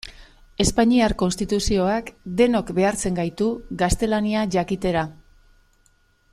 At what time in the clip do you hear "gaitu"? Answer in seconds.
3.21-3.51